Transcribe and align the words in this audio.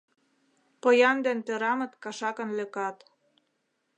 Поян 0.81 1.17
ден 1.25 1.39
тӧрамыт 1.45 1.91
кашакын 2.03 2.49
лӧкат. 2.57 2.97